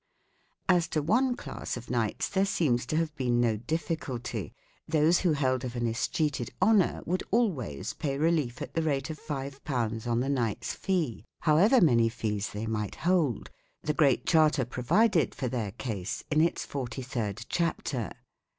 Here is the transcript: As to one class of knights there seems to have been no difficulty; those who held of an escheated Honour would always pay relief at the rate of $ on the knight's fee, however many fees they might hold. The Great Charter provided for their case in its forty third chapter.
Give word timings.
As 0.67 0.87
to 0.87 1.01
one 1.03 1.35
class 1.35 1.77
of 1.77 1.91
knights 1.91 2.27
there 2.27 2.43
seems 2.47 2.87
to 2.87 2.97
have 2.97 3.13
been 3.15 3.39
no 3.39 3.55
difficulty; 3.57 4.51
those 4.87 5.19
who 5.19 5.33
held 5.33 5.63
of 5.63 5.75
an 5.75 5.85
escheated 5.85 6.49
Honour 6.59 7.03
would 7.05 7.21
always 7.29 7.93
pay 7.93 8.17
relief 8.17 8.63
at 8.63 8.73
the 8.73 8.81
rate 8.81 9.11
of 9.11 9.19
$ 9.27 10.07
on 10.07 10.19
the 10.19 10.27
knight's 10.27 10.73
fee, 10.73 11.23
however 11.41 11.79
many 11.79 12.09
fees 12.09 12.49
they 12.49 12.65
might 12.65 12.95
hold. 12.95 13.51
The 13.83 13.93
Great 13.93 14.25
Charter 14.25 14.65
provided 14.65 15.35
for 15.35 15.47
their 15.47 15.69
case 15.73 16.23
in 16.31 16.41
its 16.41 16.65
forty 16.65 17.03
third 17.03 17.45
chapter. 17.47 18.09